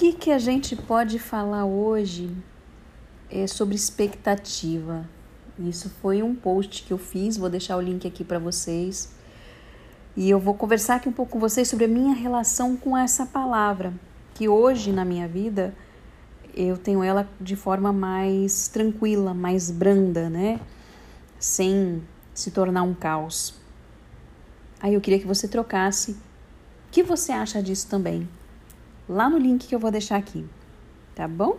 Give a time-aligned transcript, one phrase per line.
[0.00, 2.34] que, que a gente pode falar hoje
[3.30, 5.06] é sobre expectativa?
[5.58, 9.12] Isso foi um post que eu fiz, vou deixar o link aqui para vocês.
[10.16, 13.26] E eu vou conversar aqui um pouco com vocês sobre a minha relação com essa
[13.26, 13.92] palavra,
[14.32, 15.74] que hoje na minha vida
[16.54, 20.60] eu tenho ela de forma mais tranquila, mais branda, né?
[21.38, 23.52] Sem se tornar um caos.
[24.80, 26.12] Aí eu queria que você trocasse.
[26.12, 26.16] O
[26.90, 28.26] que você acha disso também?
[29.10, 30.46] Lá no link que eu vou deixar aqui,
[31.16, 31.58] tá bom?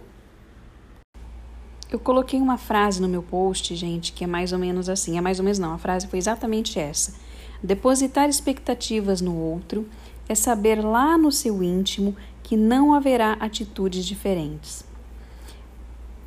[1.91, 5.17] Eu coloquei uma frase no meu post, gente, que é mais ou menos assim.
[5.17, 7.13] É mais ou menos não, a frase foi exatamente essa.
[7.61, 9.85] Depositar expectativas no outro
[10.29, 14.85] é saber lá no seu íntimo que não haverá atitudes diferentes.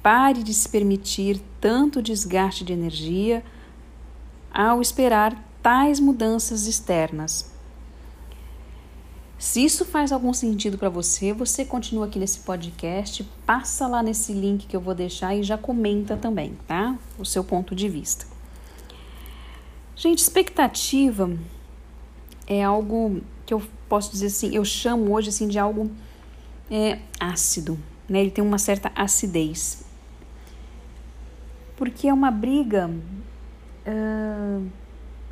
[0.02, 3.42] Pare de se permitir tanto desgaste de energia
[4.52, 7.53] ao esperar tais mudanças externas.
[9.38, 14.32] Se isso faz algum sentido para você, você continua aqui nesse podcast, passa lá nesse
[14.32, 16.96] link que eu vou deixar e já comenta também, tá?
[17.18, 18.27] O seu ponto de vista.
[19.96, 21.30] Gente, expectativa
[22.46, 25.90] é algo que eu posso dizer assim, eu chamo hoje assim de algo
[26.70, 28.20] é, ácido, né?
[28.20, 29.84] Ele tem uma certa acidez.
[31.77, 32.88] Porque é uma briga,
[33.86, 34.66] uh,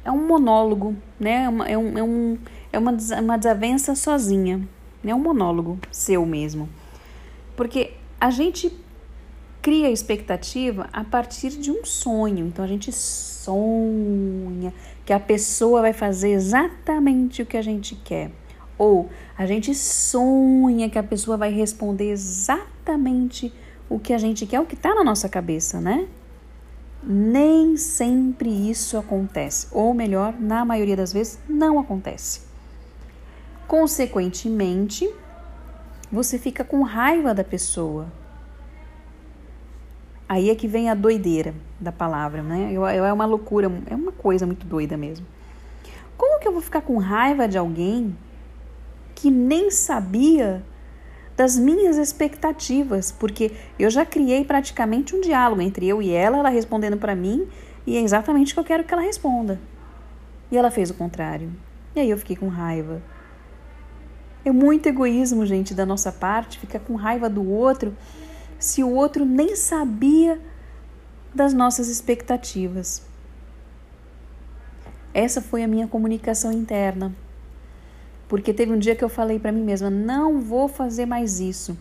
[0.05, 1.49] é um monólogo, né?
[1.67, 2.39] É, é um, é um
[2.73, 4.67] é uma, uma desavença sozinha,
[5.05, 6.69] é um monólogo seu mesmo.
[7.55, 8.73] Porque a gente
[9.61, 12.47] cria expectativa a partir de um sonho.
[12.47, 14.73] Então a gente sonha
[15.05, 18.33] que a pessoa vai fazer exatamente o que a gente quer.
[18.77, 23.53] Ou a gente sonha que a pessoa vai responder exatamente
[23.89, 26.09] o que a gente quer, o que está na nossa cabeça, né?
[27.05, 29.69] Nem sempre isso acontece.
[29.71, 32.52] Ou melhor, na maioria das vezes, não acontece.
[33.73, 35.11] Consequentemente,
[36.13, 38.07] você fica com raiva da pessoa.
[40.29, 42.75] Aí é que vem a doideira da palavra, né?
[42.75, 45.25] É uma loucura, é uma coisa muito doida mesmo.
[46.19, 48.15] Como que eu vou ficar com raiva de alguém
[49.15, 50.63] que nem sabia
[51.35, 53.11] das minhas expectativas?
[53.11, 57.49] Porque eu já criei praticamente um diálogo entre eu e ela, ela respondendo para mim,
[57.87, 59.59] e é exatamente o que eu quero que ela responda.
[60.51, 61.51] E ela fez o contrário.
[61.97, 63.01] E aí eu fiquei com raiva.
[64.45, 67.97] É muito egoísmo, gente, da nossa parte, ficar com raiva do outro
[68.59, 70.41] se o outro nem sabia
[71.35, 73.03] das nossas expectativas.
[75.15, 77.15] Essa foi a minha comunicação interna.
[78.29, 81.77] Porque teve um dia que eu falei para mim mesma: não vou fazer mais isso.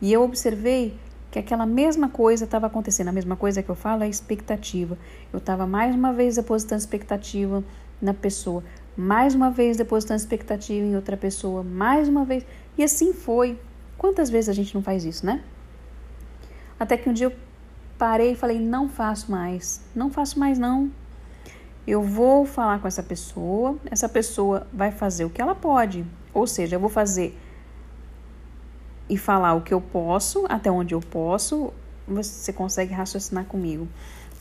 [0.00, 0.96] E eu observei
[1.30, 3.08] que aquela mesma coisa estava acontecendo.
[3.08, 4.96] A mesma coisa que eu falo é expectativa.
[5.32, 7.64] Eu estava mais uma vez depositando expectativa
[8.00, 8.62] na pessoa
[8.98, 12.44] mais uma vez depositando expectativa em outra pessoa, mais uma vez.
[12.76, 13.56] E assim foi.
[13.96, 15.40] Quantas vezes a gente não faz isso, né?
[16.80, 17.32] Até que um dia eu
[17.96, 20.90] parei e falei: não faço mais, não faço mais não.
[21.86, 26.04] Eu vou falar com essa pessoa, essa pessoa vai fazer o que ela pode,
[26.34, 27.38] ou seja, eu vou fazer
[29.08, 31.72] e falar o que eu posso, até onde eu posso,
[32.06, 33.88] você consegue raciocinar comigo.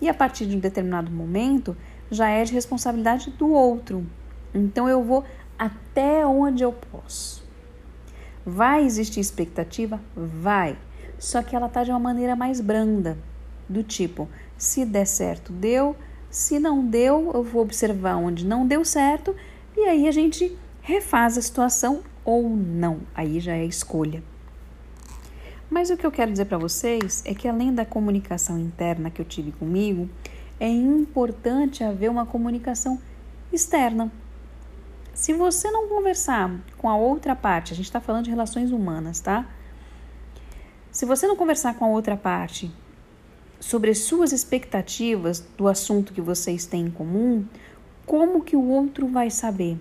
[0.01, 1.77] E a partir de um determinado momento,
[2.09, 4.05] já é de responsabilidade do outro.
[4.53, 5.23] Então eu vou
[5.57, 7.43] até onde eu posso.
[8.45, 9.99] Vai existir expectativa?
[10.15, 10.77] Vai.
[11.19, 13.17] Só que ela tá de uma maneira mais branda,
[13.67, 15.95] do tipo, se der certo, deu,
[16.29, 19.35] se não deu, eu vou observar onde não deu certo
[19.75, 22.99] e aí a gente refaz a situação ou não.
[23.15, 24.23] Aí já é escolha.
[25.69, 29.21] Mas o que eu quero dizer para vocês é que além da comunicação interna que
[29.21, 30.09] eu tive comigo,
[30.59, 32.99] é importante haver uma comunicação
[33.51, 34.11] externa.
[35.17, 39.19] Se você não conversar com a outra parte, a gente está falando de relações humanas,
[39.19, 39.47] tá?
[40.91, 42.71] Se você não conversar com a outra parte
[43.59, 47.43] sobre as suas expectativas do assunto que vocês têm em comum,
[48.05, 49.79] como que o outro vai saber?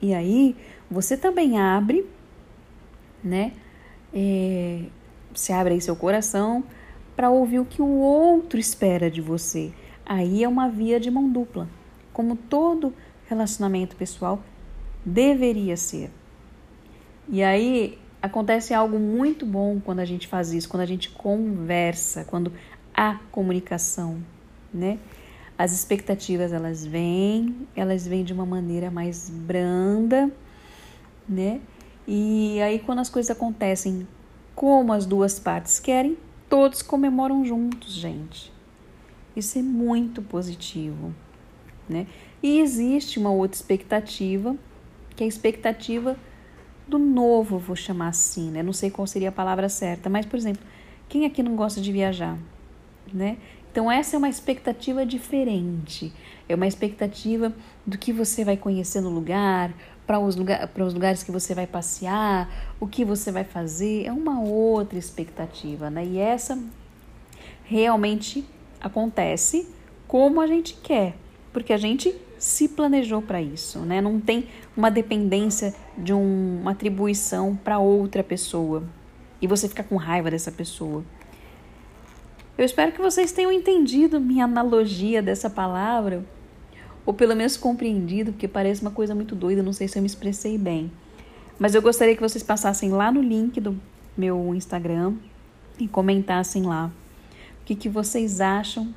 [0.00, 0.54] E aí,
[0.88, 2.08] você também abre,
[3.22, 3.50] né?
[4.14, 4.84] É,
[5.34, 6.62] você abre aí seu coração
[7.16, 9.72] para ouvir o que o outro espera de você.
[10.06, 11.68] Aí é uma via de mão dupla.
[12.12, 12.94] Como todo
[13.26, 14.42] relacionamento pessoal
[15.04, 16.10] deveria ser.
[17.28, 22.24] E aí acontece algo muito bom quando a gente faz isso, quando a gente conversa,
[22.24, 22.52] quando
[22.94, 24.18] há comunicação,
[24.72, 24.98] né?
[25.56, 30.30] As expectativas elas vêm, elas vêm de uma maneira mais branda,
[31.28, 31.60] né?
[32.06, 34.06] E aí quando as coisas acontecem
[34.54, 36.16] como as duas partes querem,
[36.48, 38.52] todos comemoram juntos, gente.
[39.34, 41.14] Isso é muito positivo,
[41.88, 42.06] né?
[42.42, 44.56] E existe uma outra expectativa,
[45.16, 46.16] que é a expectativa
[46.86, 48.62] do novo, vou chamar assim, né?
[48.62, 50.62] Não sei qual seria a palavra certa, mas por exemplo,
[51.08, 52.38] quem aqui não gosta de viajar,
[53.12, 53.38] né?
[53.70, 56.12] Então essa é uma expectativa diferente.
[56.48, 57.52] É uma expectativa
[57.86, 59.74] do que você vai conhecer no lugar,
[60.06, 62.48] para os, lugar, os lugares que você vai passear,
[62.78, 66.04] o que você vai fazer, é uma outra expectativa, né?
[66.04, 66.58] E essa
[67.64, 68.44] realmente
[68.80, 69.68] acontece
[70.06, 71.16] como a gente quer,
[71.54, 74.00] porque a gente se planejou para isso, né?
[74.00, 78.82] Não tem uma dependência de um, uma atribuição para outra pessoa
[79.40, 81.04] e você fica com raiva dessa pessoa.
[82.58, 86.24] Eu espero que vocês tenham entendido minha analogia dessa palavra,
[87.06, 90.06] ou pelo menos compreendido, porque parece uma coisa muito doida, não sei se eu me
[90.06, 90.90] expressei bem.
[91.58, 93.80] Mas eu gostaria que vocês passassem lá no link do
[94.16, 95.14] meu Instagram
[95.78, 96.90] e comentassem lá
[97.60, 98.92] o que, que vocês acham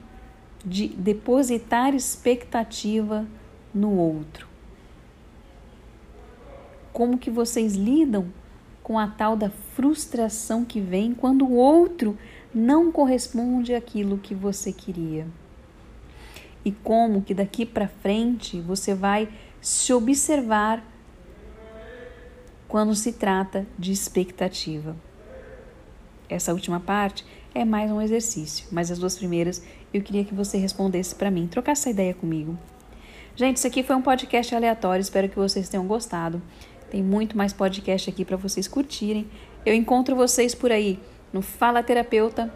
[0.68, 3.26] de depositar expectativa
[3.74, 4.48] no outro.
[6.92, 8.28] Como que vocês lidam
[8.84, 12.18] com a tal da frustração que vem quando o outro
[12.54, 15.26] não corresponde àquilo que você queria?
[16.66, 19.30] E como que daqui para frente você vai
[19.62, 20.84] se observar
[22.68, 24.98] quando se trata de expectativa?
[26.28, 27.26] Essa última parte
[27.58, 31.48] é mais um exercício, mas as duas primeiras eu queria que você respondesse para mim,
[31.48, 32.56] trocasse essa ideia comigo.
[33.36, 36.40] Gente, isso aqui foi um podcast aleatório, espero que vocês tenham gostado.
[36.92, 39.28] Tem muito mais podcast aqui para vocês curtirem.
[39.66, 41.00] Eu encontro vocês por aí
[41.34, 42.54] no Fala Terapeuta,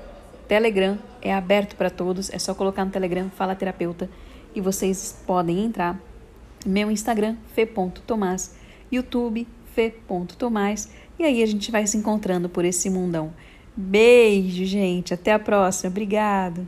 [0.47, 4.07] Telegram, é aberto para todos, é só colocar no Telegram Fala Terapeuta
[4.53, 5.99] e vocês podem entrar.
[6.63, 8.55] Meu Instagram, fe.tomás,
[8.91, 13.33] YouTube, fe.tomás, e aí a gente vai se encontrando por esse mundão.
[13.75, 15.13] Beijo, gente.
[15.13, 15.89] Até a próxima.
[15.89, 16.67] Obrigada.